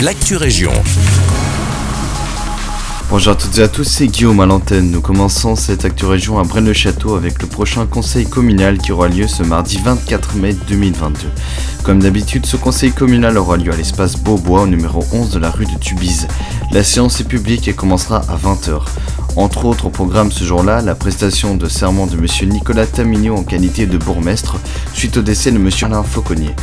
l'actu 0.00 0.36
région. 0.36 0.72
Bonjour 3.08 3.32
à 3.32 3.36
toutes 3.36 3.56
et 3.58 3.62
à 3.62 3.68
tous, 3.68 3.84
c'est 3.84 4.08
Guillaume 4.08 4.40
à 4.40 4.46
l'antenne. 4.46 4.90
Nous 4.90 5.00
commençons 5.00 5.56
cette 5.56 5.84
Actu 5.84 6.04
Région 6.04 6.38
à 6.38 6.42
Braine-le-Château 6.42 7.14
avec 7.14 7.40
le 7.40 7.48
prochain 7.48 7.86
conseil 7.86 8.26
communal 8.26 8.78
qui 8.78 8.92
aura 8.92 9.08
lieu 9.08 9.26
ce 9.26 9.42
mardi 9.42 9.78
24 9.78 10.36
mai 10.36 10.54
2022. 10.68 11.28
Comme 11.82 12.00
d'habitude, 12.00 12.44
ce 12.44 12.56
conseil 12.56 12.90
communal 12.92 13.38
aura 13.38 13.56
lieu 13.56 13.72
à 13.72 13.76
l'espace 13.76 14.16
Beaubois 14.18 14.62
au 14.62 14.66
numéro 14.66 15.04
11 15.12 15.30
de 15.30 15.38
la 15.38 15.50
rue 15.50 15.66
de 15.66 15.78
Tubize. 15.78 16.28
La 16.72 16.84
séance 16.84 17.20
est 17.20 17.28
publique 17.28 17.68
et 17.68 17.72
commencera 17.72 18.18
à 18.28 18.36
20h. 18.36 18.82
Entre 19.36 19.66
autres 19.66 19.86
au 19.86 19.90
programme 19.90 20.32
ce 20.32 20.44
jour-là, 20.44 20.80
la 20.80 20.94
prestation 20.94 21.56
de 21.56 21.68
serment 21.68 22.06
de 22.06 22.16
M. 22.16 22.26
Nicolas 22.48 22.86
Tamigno 22.86 23.36
en 23.36 23.42
qualité 23.42 23.86
de 23.86 23.98
bourgmestre 23.98 24.56
suite 24.94 25.18
au 25.18 25.22
décès 25.22 25.52
de 25.52 25.56
M. 25.56 25.70
Alain 25.82 26.02
Fauconnier 26.02 26.54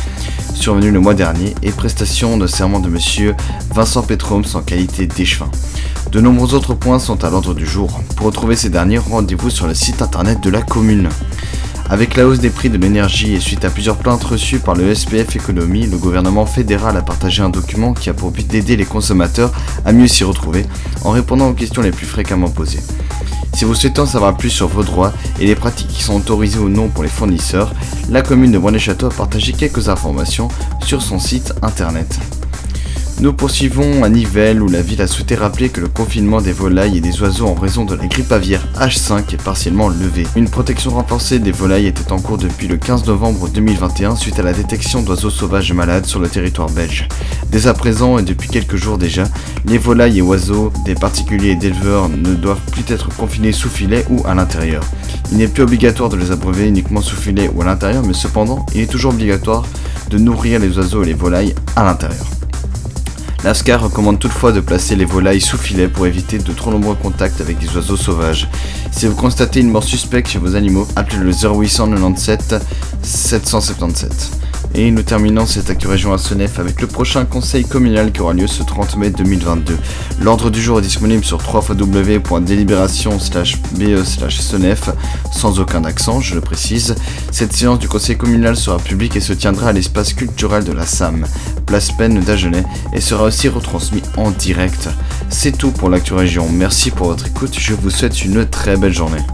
survenu 0.54 0.90
le 0.90 1.00
mois 1.00 1.14
dernier, 1.14 1.54
et 1.62 1.70
prestation 1.72 2.38
de 2.38 2.46
serment 2.46 2.80
de 2.80 2.88
M. 2.88 3.34
Vincent 3.74 4.02
Petroms 4.02 4.44
en 4.54 4.62
qualité 4.62 5.06
d'échevin. 5.06 5.50
De 6.10 6.20
nombreux 6.20 6.54
autres 6.54 6.74
points 6.74 6.98
sont 6.98 7.24
à 7.24 7.30
l'ordre 7.30 7.54
du 7.54 7.66
jour. 7.66 8.00
Pour 8.16 8.26
retrouver 8.26 8.56
ces 8.56 8.70
derniers, 8.70 8.98
rendez-vous 8.98 9.50
sur 9.50 9.66
le 9.66 9.74
site 9.74 10.00
internet 10.00 10.40
de 10.40 10.50
la 10.50 10.62
commune. 10.62 11.08
Avec 11.90 12.16
la 12.16 12.26
hausse 12.26 12.38
des 12.38 12.50
prix 12.50 12.70
de 12.70 12.78
l'énergie 12.78 13.34
et 13.34 13.40
suite 13.40 13.64
à 13.64 13.70
plusieurs 13.70 13.98
plaintes 13.98 14.24
reçues 14.24 14.58
par 14.58 14.74
le 14.74 14.94
SPF 14.94 15.36
Économie, 15.36 15.86
le 15.86 15.98
gouvernement 15.98 16.46
fédéral 16.46 16.96
a 16.96 17.02
partagé 17.02 17.42
un 17.42 17.50
document 17.50 17.92
qui 17.92 18.08
a 18.08 18.14
pour 18.14 18.30
but 18.30 18.46
d'aider 18.46 18.76
les 18.76 18.86
consommateurs 18.86 19.52
à 19.84 19.92
mieux 19.92 20.08
s'y 20.08 20.24
retrouver 20.24 20.64
en 21.04 21.10
répondant 21.10 21.48
aux 21.48 21.52
questions 21.52 21.82
les 21.82 21.90
plus 21.90 22.06
fréquemment 22.06 22.48
posées. 22.48 22.80
Si 23.54 23.64
vous 23.64 23.74
souhaitez 23.74 24.00
en 24.00 24.06
savoir 24.06 24.36
plus 24.36 24.50
sur 24.50 24.66
vos 24.66 24.82
droits 24.82 25.12
et 25.38 25.46
les 25.46 25.54
pratiques 25.54 25.88
qui 25.88 26.02
sont 26.02 26.16
autorisées 26.16 26.58
ou 26.58 26.68
non 26.68 26.88
pour 26.88 27.04
les 27.04 27.08
fournisseurs, 27.10 27.72
la 28.10 28.22
commune 28.22 28.50
de 28.50 28.58
Bois-les-Châteaux 28.58 29.06
a 29.06 29.10
partagé 29.10 29.52
quelques 29.52 29.88
informations 29.88 30.48
sur 30.84 31.02
son 31.02 31.18
site 31.20 31.52
internet. 31.62 32.18
Nous 33.24 33.32
poursuivons 33.32 34.04
à 34.04 34.10
Nivelles 34.10 34.60
où 34.60 34.68
la 34.68 34.82
ville 34.82 35.00
a 35.00 35.06
souhaité 35.06 35.34
rappeler 35.34 35.70
que 35.70 35.80
le 35.80 35.88
confinement 35.88 36.42
des 36.42 36.52
volailles 36.52 36.98
et 36.98 37.00
des 37.00 37.22
oiseaux 37.22 37.46
en 37.46 37.54
raison 37.54 37.86
de 37.86 37.94
la 37.94 38.06
grippe 38.06 38.30
aviaire 38.30 38.68
H5 38.78 39.32
est 39.32 39.42
partiellement 39.42 39.88
levé. 39.88 40.26
Une 40.36 40.50
protection 40.50 40.90
renforcée 40.90 41.38
des 41.38 41.50
volailles 41.50 41.86
était 41.86 42.12
en 42.12 42.20
cours 42.20 42.36
depuis 42.36 42.68
le 42.68 42.76
15 42.76 43.06
novembre 43.06 43.48
2021 43.48 44.16
suite 44.16 44.38
à 44.38 44.42
la 44.42 44.52
détection 44.52 45.00
d'oiseaux 45.00 45.30
sauvages 45.30 45.72
malades 45.72 46.04
sur 46.04 46.20
le 46.20 46.28
territoire 46.28 46.68
belge. 46.68 47.08
Dès 47.48 47.66
à 47.66 47.72
présent 47.72 48.18
et 48.18 48.22
depuis 48.22 48.50
quelques 48.50 48.76
jours 48.76 48.98
déjà, 48.98 49.24
les 49.64 49.78
volailles 49.78 50.18
et 50.18 50.22
oiseaux 50.22 50.70
des 50.84 50.94
particuliers 50.94 51.52
et 51.52 51.56
d'éleveurs 51.56 52.10
ne 52.10 52.34
doivent 52.34 52.60
plus 52.72 52.84
être 52.92 53.08
confinés 53.16 53.52
sous 53.52 53.70
filet 53.70 54.04
ou 54.10 54.20
à 54.26 54.34
l'intérieur. 54.34 54.84
Il 55.32 55.38
n'est 55.38 55.48
plus 55.48 55.62
obligatoire 55.62 56.10
de 56.10 56.18
les 56.18 56.30
abreuver 56.30 56.68
uniquement 56.68 57.00
sous 57.00 57.16
filet 57.16 57.50
ou 57.54 57.62
à 57.62 57.64
l'intérieur, 57.64 58.04
mais 58.06 58.12
cependant, 58.12 58.66
il 58.74 58.82
est 58.82 58.90
toujours 58.90 59.14
obligatoire 59.14 59.64
de 60.10 60.18
nourrir 60.18 60.60
les 60.60 60.76
oiseaux 60.76 61.02
et 61.02 61.06
les 61.06 61.14
volailles 61.14 61.54
à 61.74 61.84
l'intérieur. 61.84 62.26
L'ASCAR 63.44 63.82
recommande 63.82 64.18
toutefois 64.18 64.52
de 64.52 64.60
placer 64.60 64.96
les 64.96 65.04
volailles 65.04 65.42
sous 65.42 65.58
filet 65.58 65.86
pour 65.86 66.06
éviter 66.06 66.38
de 66.38 66.52
trop 66.54 66.70
nombreux 66.70 66.94
contacts 66.94 67.42
avec 67.42 67.58
des 67.58 67.76
oiseaux 67.76 67.98
sauvages. 67.98 68.48
Si 68.90 69.06
vous 69.06 69.14
constatez 69.14 69.60
une 69.60 69.70
mort 69.70 69.84
suspecte 69.84 70.30
chez 70.30 70.38
vos 70.38 70.56
animaux, 70.56 70.88
appelez 70.96 71.18
le 71.18 71.30
0897 71.30 72.54
777. 73.02 74.43
Et 74.76 74.90
nous 74.90 75.02
terminons 75.02 75.46
cette 75.46 75.70
Actu 75.70 75.86
Région 75.86 76.12
à 76.12 76.18
Senef 76.18 76.58
avec 76.58 76.80
le 76.80 76.88
prochain 76.88 77.24
conseil 77.24 77.64
communal 77.64 78.10
qui 78.10 78.20
aura 78.20 78.32
lieu 78.32 78.48
ce 78.48 78.64
30 78.64 78.96
mai 78.96 79.10
2022. 79.10 79.78
L'ordre 80.20 80.50
du 80.50 80.60
jour 80.60 80.80
est 80.80 80.82
disponible 80.82 81.24
sur 81.24 81.38
www.délibération 81.38 83.12
be 83.12 84.04
senef 84.30 84.90
sans 85.30 85.60
aucun 85.60 85.84
accent, 85.84 86.20
je 86.20 86.34
le 86.34 86.40
précise. 86.40 86.96
Cette 87.30 87.52
séance 87.52 87.78
du 87.78 87.88
conseil 87.88 88.16
communal 88.16 88.56
sera 88.56 88.78
publique 88.78 89.14
et 89.14 89.20
se 89.20 89.32
tiendra 89.32 89.68
à 89.68 89.72
l'espace 89.72 90.12
culturel 90.12 90.64
de 90.64 90.72
la 90.72 90.86
SAM, 90.86 91.24
place 91.66 91.92
Peine 91.92 92.18
d'Agenais, 92.18 92.64
et 92.92 93.00
sera 93.00 93.24
aussi 93.24 93.48
retransmis 93.48 94.02
en 94.16 94.32
direct. 94.32 94.88
C'est 95.28 95.56
tout 95.56 95.70
pour 95.70 95.88
l'actu 95.88 96.14
région. 96.14 96.48
Merci 96.50 96.90
pour 96.90 97.06
votre 97.06 97.28
écoute. 97.28 97.54
Je 97.56 97.74
vous 97.74 97.90
souhaite 97.90 98.24
une 98.24 98.44
très 98.44 98.76
belle 98.76 98.92
journée. 98.92 99.22